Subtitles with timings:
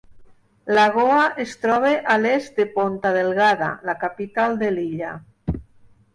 [0.77, 5.15] Lagoa es troba a l'est de Ponta Delgada, la capital de l'illa.